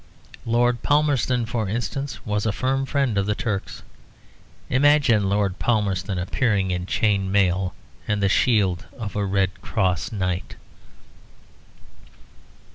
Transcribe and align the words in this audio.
Lord 0.47 0.81
Palmerston, 0.81 1.45
for 1.45 1.69
instance, 1.69 2.25
was 2.25 2.47
a 2.47 2.51
firm 2.51 2.87
friend 2.87 3.19
of 3.19 3.27
the 3.27 3.35
Turks. 3.35 3.83
Imagine 4.67 5.29
Lord 5.29 5.59
Palmerston 5.59 6.17
appearing 6.17 6.71
in 6.71 6.87
chain 6.87 7.31
mail 7.31 7.75
and 8.07 8.19
the 8.19 8.27
shield 8.27 8.87
of 8.97 9.15
a 9.15 9.23
Red 9.23 9.61
Cross 9.61 10.11
Knight. 10.11 10.55